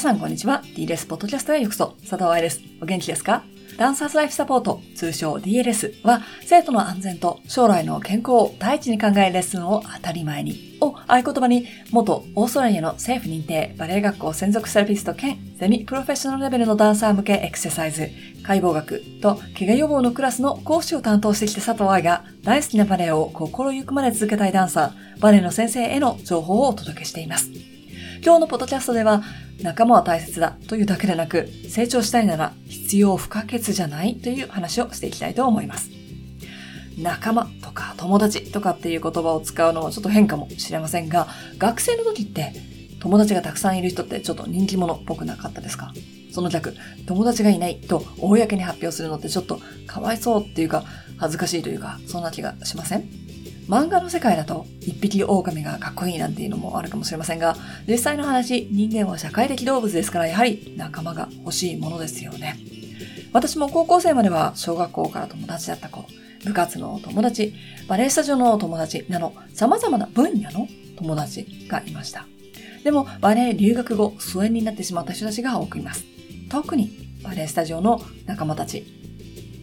[0.00, 0.62] さんこんにちは。
[0.64, 1.88] DLS ポッドキャストへようこそ。
[2.00, 2.62] 佐藤愛です。
[2.80, 3.44] お元気ですか？
[3.76, 18.08] ダンサーズライフサポート、通称 DLS は、生徒の安全と将来の健康を第一に考えるレッスンを当たり前に、を合言葉に、元オーストラリアの政府認定バレエ学校専属セラピスト兼セミプロフェッショナルレベルのダンサー向けエクササイズ、
[18.42, 27.50] 解剖学と怪我予防のクラスの講師を担当してきた佐藤愛が、大好きなバレエを心ゆくまで続けたいダンサー、バレエの先生への情報をお届けしています。
[28.22, 29.22] 今日のポッドキャストでは、
[29.62, 35.88] 仲間は大切だというだけでなく、成長したいなら必要不可欠じゃないという話をしていきたいと思います。
[36.98, 42.52] 仲間とか友達とかっていう言葉を使うのはちょっと変かもしれませんが、学生の時って
[43.00, 45.94] 友達がたくさんいる人ってちょっと人気者っぽくなかったですか？
[46.30, 50.84] その逆、友達がいないと公に発表するのってちょっとかわいそうっていうか
[51.16, 53.29] 恥ずかしいというかそんな気がしません？
[53.70, 57.54] 漫画の世界だと一匹狼がかっこいいなんていうのもあるかもしれませんが、
[57.86, 62.58] 実際の話、人間は社会的動物ですからやはり仲間が欲しいものですよね。
[63.32, 66.04] 私も高校生までは小学校から友達だった子、
[66.44, 67.54] 部活の友達、
[67.86, 72.26] バレエスタジオの友達など様々な分野の友達がいました。
[72.82, 76.04] でもバレエ留学後疎遠になってしまった人たちが多くいます。
[76.48, 76.90] 特に
[77.22, 78.84] バレエスタジオの仲間たち。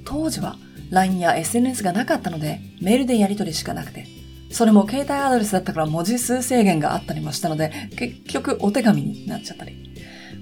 [0.06, 0.56] 当時は
[0.90, 4.08] LINE や SNS がなかったので、メールでやり取りしかなくて、
[4.50, 9.88] それも携帯アドレスだったから文字数制限があったりもしたので、結局お手紙になっちゃったり。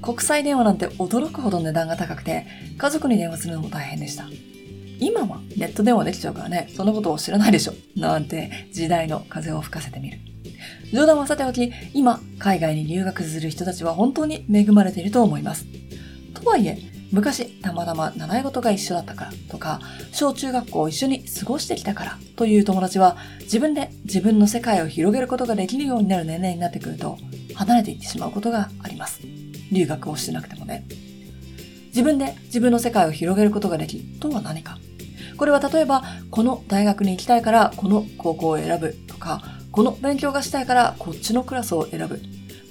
[0.02, 2.46] 国際電話なんて驚くほど値段が高くて、
[2.78, 4.26] 家族に電話するのも大変でした。
[5.00, 7.74] 今はネット電話できちゃうからね、そんなことを知らないでしょ。
[7.96, 10.20] なんて時代の風を吹かせてみる。
[10.94, 15.66] 冗談はさておき、今、海外に留学する人たちは本当に恵まれていると思います。
[16.34, 16.78] とはいえ、
[17.12, 19.80] 昔たまたま習い事が一緒だったからとか、
[20.12, 27.18] 小中学校を一緒に過ごしてきたからという友達は自分で自分の世界を広げることができるようになる年齢になってくると
[27.54, 29.22] 離れていってしまうことがあります。
[29.72, 30.86] 留学をしてなくてもね。
[31.88, 34.78] 自分で自分の世界を広げることができるとは何か。
[35.38, 39.42] これは例えば、この大学に行きたいからこの高校を選ぶとか、
[39.72, 42.22] この勉強がしたいからこっちのクラスを選ぶ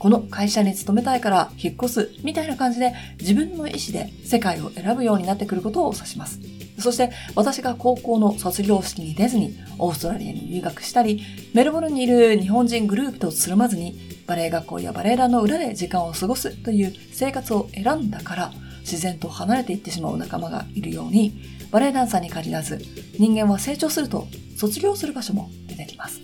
[0.05, 6.41] この会社に勤めたいから引っ越すみたいな感じで自分の意思で世界を選ぶようになってくることを指します。
[6.79, 11.23] そして私が高校の卒業式に出ずにオーストラリアに留学したり、
[11.55, 21.33] メルボルンにいる日本人グループとつるまずにバレエ学校やバレエ団の裏で時間を過ごすという生活を選んだから自然と離れていってしまう仲間がいるように
[21.71, 22.77] バレエダンサーに限らず
[23.19, 24.29] 人間は成長すると
[24.59, 26.24] 卒業する場所も出てきます。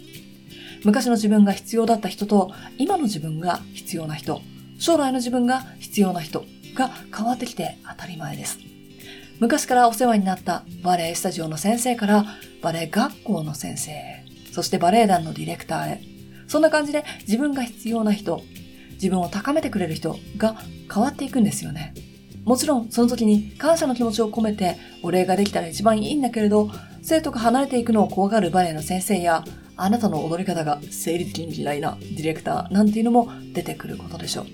[0.84, 4.40] 昔の自分が必要だった人と今の自分が必要な人、
[4.78, 8.58] 将来の自分が必要な人が変わってきて当たり前です。
[9.40, 12.24] 昔からお世話になったバレエスタジオの先生から
[12.62, 16.02] バレエ学校の先生へ、そしてバレエ団のディレクターへ、
[16.46, 18.42] そんな感じで自分が必要な人、
[18.92, 20.56] 自分を高めてくれる人が
[20.92, 21.94] 変わっていくんですよね。
[22.44, 26.70] もちろんその時に感謝の気持ちを込めてお礼ができたら一番いいんだけれど、
[27.02, 29.42] 生徒が離れていくのを怖がるバレエの先生や
[29.82, 34.46] あなたの踊り方が生理的に嫌いなディレクターなんていうのも出てくることでしょう。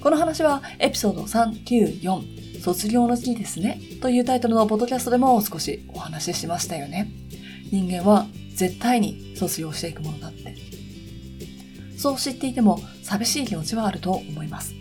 [0.00, 7.10] この話はエピソード394卒業の時期ですねというタイトルのポッドキャストでも少しお話ししましたよね。
[7.72, 10.54] 人間は絶対に卒業していくものだって。
[11.98, 14.72] そう知っていても寂しい気持ちはあると思います。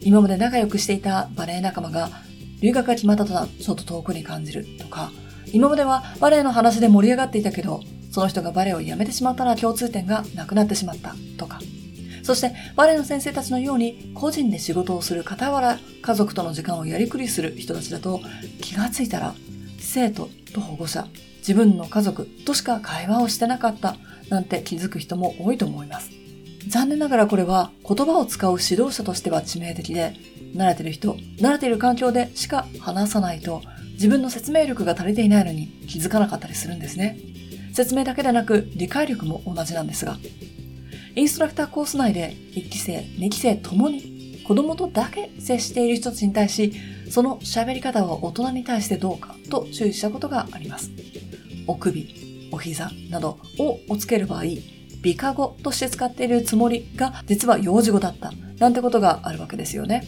[0.00, 2.10] 今まで仲良くしていたバレエ仲間が
[2.60, 5.12] 留学が決まったとはちょっと遠くに感じるとか、
[5.52, 11.58] 今まではバレエの話で盛り上がっていたけど、その人がバレエをやめてしまったら共通点がなくなってしまったとか。
[12.22, 18.20] そしてバレエの先生たちのように個人で仕事をする傍ら家族との時間をやりくりする人たちだと
[18.60, 19.34] 気がついたら
[19.80, 21.08] 生徒と保護者、
[21.38, 23.96] 自分の家族としか会話をしてなかった
[24.28, 26.10] なんて気づく人も多いと思います。
[26.68, 30.14] 残念ながらこれは言葉を使う指導者としては致命的で、
[30.54, 33.62] 慣れてる人、慣れている環境でしか話さないと
[33.94, 37.18] 自分の説明力が足りていないのに気づかなかったりするんですね。
[37.72, 40.16] 説明だけでなく理解力も同じなんですが、
[41.14, 46.72] インストラクターコース内で1期生、2期生ともに子供とだけ接している人たちに対し、
[47.10, 50.90] その喋り方は大人に対してどうかと注意したことがあります。
[51.66, 54.44] お首、お膝などをおつける場合、
[55.02, 60.04] 美化語として使っているつもりが実は幼児語だったなんてことがあるわけですよね。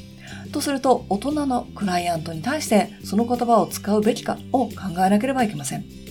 [0.53, 4.73] とすると大人のクライアントに対してその言葉を使うべきかを考
[5.05, 6.04] えなければいけません。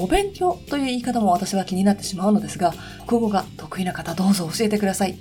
[0.00, 2.72] お勉強という言い方も私は気になってしまうのですが、
[3.06, 5.18] 国語が得意な方どうぞ教えてください。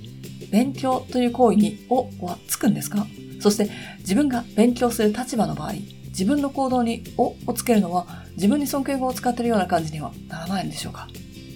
[0.52, 3.08] 勉強という行為におはつくんですか？
[3.40, 5.74] そして自分が勉強する立場の場合、
[6.10, 11.08] 自分の行動におをつけるのは自分に尊敬語を使っているような感じにはならないんでしょうか？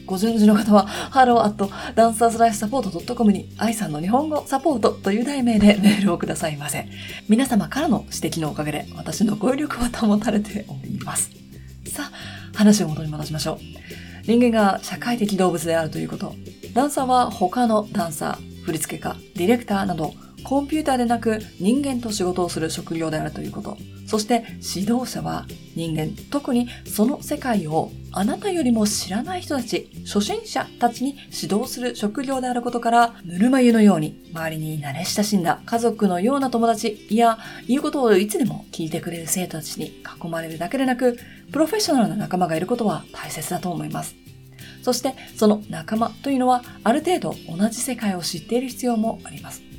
[0.07, 6.85] ご存知の方は、hello.dancerslifesupport.com に愛さんの日本語サポートという題名でメールをくださいませ。
[7.29, 11.40] 皆様からの指摘のおかげで私の語彙力は保たれております。
[12.61, 13.57] 話を元に戻しましょう。
[14.23, 16.35] 人間が社会的動物であるということ。
[16.73, 20.13] ダンサーは他のダンサー、振付家、ディレクターなど
[20.43, 23.77] コンピューターでなく人間と仕事をする職業であるということ。
[24.05, 24.43] そして
[24.75, 37.37] 指導者は人間、特にその世界をあなたよりも知らない人たち、初心者たちに指導する職業であることから、ぬるま湯のように周りに慣れ親しんだ家族のような友達いや
[37.67, 41.17] 言うことをいつでも聞いてくれる生徒たちに囲まれるだけでなく、
[41.53, 44.15] プロフェッショナルな仲間がいることは大切だと思います。
[44.81, 49.70] そしてその仲間というのはある程度同じ世界を知っている必要もあります。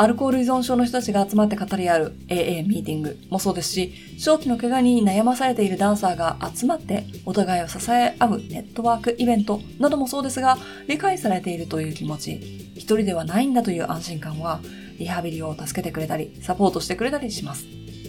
[0.00, 10.56] アルコール依存症の人たちが集まって語り合う AA ミーティングもそうですし、長期の怪我に悩まされているダンサーが集まってお互いを支え合うネットワークイベントなどもそうですが、
[10.88, 12.32] 理解されているという気持ち、
[12.76, 14.60] 一人ではないんだという安心感は、
[14.98, 17.66] リハビリを助けてくれたり、サポートしてくれたりします。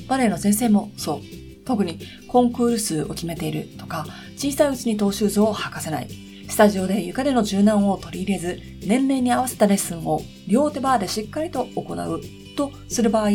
[0.08, 1.22] バレエの先生もそう。
[1.66, 2.00] 特に
[2.30, 4.06] コンクール数を決めているとか、
[4.38, 6.31] 小さいうちにトーシューズを履かせない。
[6.52, 12.22] スタジオで床での柔軟を取り入れず、年齢に合わせたレッスンを両手バーでしっかりと行う
[12.58, 13.30] とする場合、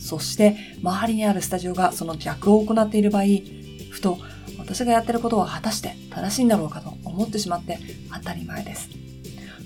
[0.00, 3.24] そして周りにあるスタジオがその逆を行っている場合、
[3.90, 4.16] ふと
[4.58, 7.80] 私がやってることは果たして正しいんだろうかと思ってしまって
[8.14, 8.88] 当たり前です。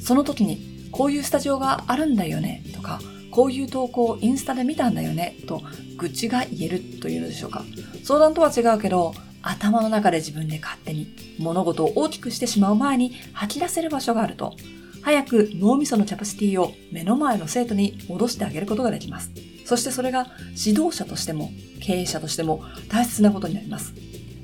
[0.00, 2.98] その時に、こういうスタジオがあるんだよねとか、
[3.30, 5.60] こういう投稿をインスタで見たんだよねと
[5.98, 7.62] 愚痴が言えるというのでしょうか。
[8.02, 9.12] 相談とは違うけど、
[9.46, 14.54] 頭の中で自分で勝手に物事を大きくしてしまう前に吐き出せる場所があると、
[15.02, 19.30] 早く脳みそのキャパシティを目の前の生徒に戻してあげることができます。
[19.64, 20.26] そしてそれが
[20.56, 21.50] 指導者としても
[21.80, 23.94] 経営者としても大切なことになります。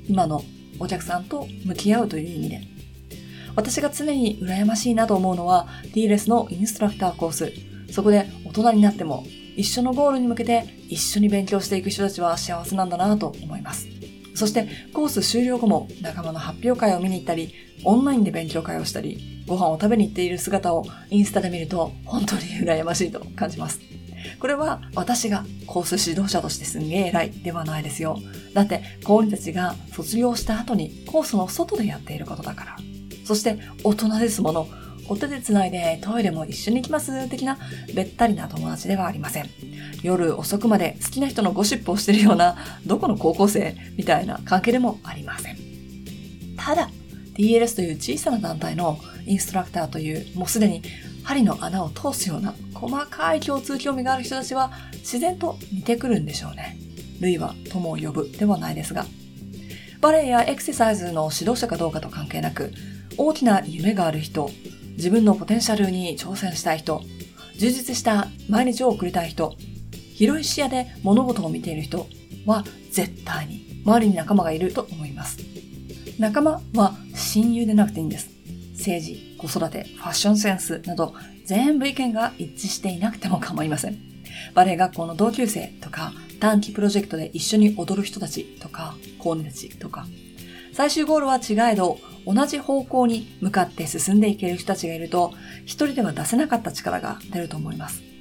[0.07, 0.41] 今の
[0.79, 2.61] お客さんと向き合うという意味で。
[3.55, 7.51] 私が常に羨ましいなと思うのは DLS のインストラクターコース。
[7.91, 14.02] そこで大人になっても一緒のゴールに向けて一緒に勉強していく人たちは幸せなんだなと思います。
[14.35, 17.53] そしてコース終了後も仲間の発表会を見に行ったり、
[17.83, 23.79] オンラインで勉強会をしたり、ご飯を食べに行っている姿をインスタで見ると本当に羨ましいと感じます。
[24.39, 28.17] これは私がコース指導者としてすんげえ偉いではないですよ。
[28.53, 32.77] だって、高2たちが卒業した後にコースの外でやっていることだから。
[33.25, 34.67] そして大人ですもの。
[35.09, 37.57] お手で繋いでトイレも一緒に行きます的な
[37.93, 39.49] べったりな友達ではありません。
[40.03, 42.55] 夜遅くまで好きな人のゴシップをしてるような
[42.85, 45.57] どこの高校生みたいな関係でもありません。
[46.57, 46.89] ただ、
[47.35, 50.83] DLS という小さな団体のインストラクターというもうすでに
[51.23, 56.77] 針の穴を通すような細かい共通興味がある人たちは自然と似てくるんでしょうね。
[57.21, 59.05] 類は友を呼ぶではないですが。
[60.01, 62.73] バレエやエクササイズの指導者かどうかと関係なく、
[63.17, 64.49] 大きな夢がある人、
[64.97, 67.01] 自分のポテンシャルに挑戦したい人、
[67.57, 69.55] 充実した毎日を送りたい人、
[70.23, 72.07] 広い視野で物事を見ている人
[72.45, 75.37] は絶対に周りに仲間がいると思います。
[76.17, 78.29] 仲間は親友でなくていいんです。
[78.71, 83.97] 政治、子育て、ファッションセンスなど全部意見が一致していなくても構いません。
[84.53, 90.07] バレエ学校の同級生とか短期プロジェクトで一緒に踊る人たちとか、高2たちとか、
[90.71, 95.33] 最終ゴールは違えど、同じ方向に向かって進んでいける人たちがいると、
[95.65, 98.12] 一人では出せなかった力が出ると思います。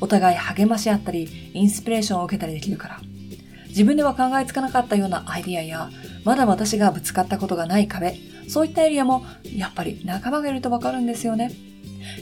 [0.00, 3.00] お互い励まし合ったり、インスピレーションを受けたりできるから。
[3.68, 5.90] 自分では考えつかなかったようなアイディアや、
[6.24, 8.16] まだ私がぶつかったことがない壁、
[8.48, 11.52] そういったエリアも、やっぱり仲間がいるとわかるんですよね。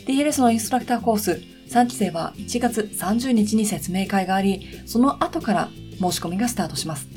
[0.07, 5.69] DLS のインストラクターコース、3期生は1月30日に説明会があり、その後から
[6.01, 7.09] 申し込みがスタートします。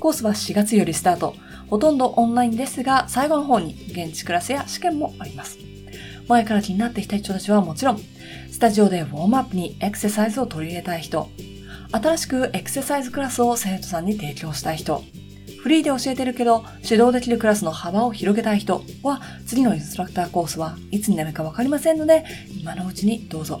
[0.00, 1.34] コースは4月よりスタート。
[1.68, 5.58] ほとんどオンラインですが、最後の方に現地クラスや試験もあります。
[6.28, 8.00] 前から気になってきた人たちはもちろん、
[8.50, 11.28] スタジオでウォームアップにエクササイズを取り入れたい人、
[11.90, 15.02] 新しくエクササイズクラスを生徒さんに提供したい人、
[15.62, 22.24] フリーで教えてるけど指導できるクラスの幅を広げたい人は次のインストラクターコースはいつになるかわかりませんので
[22.60, 23.60] 今のうちにどうぞ。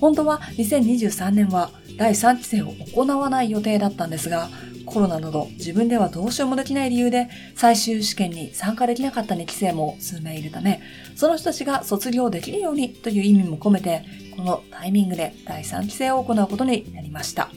[0.00, 4.48] 本当は2023年は第3期生を行わない予定だったんですが
[4.88, 10.80] コロナなど自分ではどうしようもできない理由で最終試験に参加できなかった2期生も数名いるため、
[11.16, 14.04] その人たちが卒業できるようにという意味も込めて、
[14.36, 17.50] このタイミングで第3期生を行うことになりました。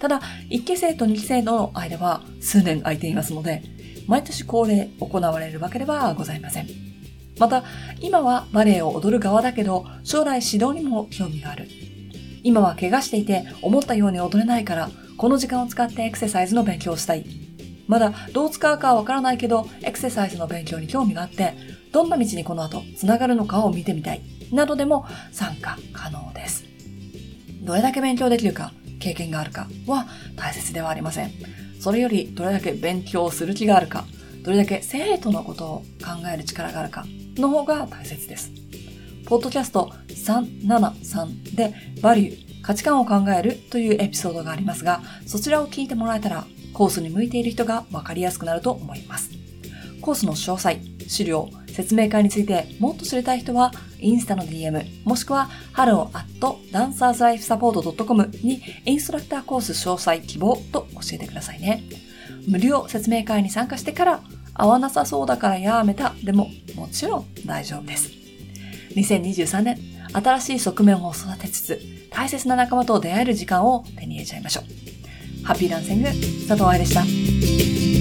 [0.00, 3.62] ただ、1期生と2期生の間は数年空いていますので、
[4.06, 6.68] 毎年恒例行われるわけではございません。
[7.38, 7.64] また、
[8.00, 11.68] 今はバレエを踊る側だけど、将来指導にも興味がある。
[12.42, 17.26] 今は怪我していて思ったように踊れないから、この時間を使ってエクササイズの勉強をしたい。
[17.88, 21.54] まだどう使うかはわからないけど、エクササイズの勉強に興味があって、
[21.90, 24.22] どんな道にこの後つながるのかを見てみたい
[24.52, 26.64] などでも参加可能です。
[27.62, 30.06] どれだけ勉強できるか、経験があるかは
[30.36, 31.32] 大切ではありません。
[31.80, 34.04] それよりどれだけ勉強する気があるか、
[34.44, 37.04] どれだけ生徒のことを考える力があるか
[37.36, 38.52] の方が大切です。
[39.26, 46.44] ポッドキャスト373でバリュー、価値観を考えるというエピソードがありますが、そちらを聞いてもらえたら
[46.74, 49.30] コースに向いている人がわかりやすくなると思います。
[50.02, 61.84] コースの詳細、資料、説明会についてもっと知りたい人は、インスタの DM、もしくは hello.dancerslifesupport.com にインストラクターコース詳細希望と教えてくださいね。
[62.46, 64.20] 無料説明会に参加してから
[64.52, 68.10] 合わなさそうだからやめたでももちろん大丈夫です。
[68.94, 75.46] 2023年、新しい側面を育てつつ、大切な仲間と出会える時間を手に入れちゃいましょう。
[75.46, 76.08] ハッピーランシング、
[76.48, 77.97] 佐藤愛でした。